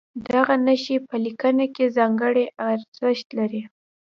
دغه 0.29 0.53
نښې 0.65 0.97
په 1.07 1.15
لیکنه 1.25 1.65
کې 1.75 1.93
ځانګړی 1.97 2.45
ارزښت 2.69 3.27
لري. 3.37 3.61